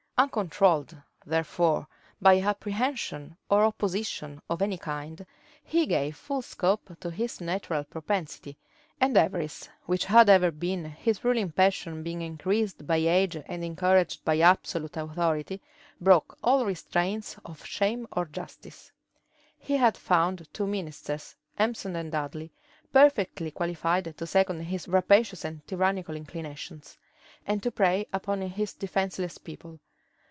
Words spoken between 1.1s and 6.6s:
therefore, by apprehension or opposition of any kind, he gave full